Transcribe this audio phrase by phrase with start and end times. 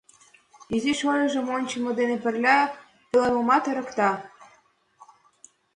[0.75, 2.59] Изи шольыжым ончымо дене пырля
[3.11, 4.11] пӧлемымат эрыкта.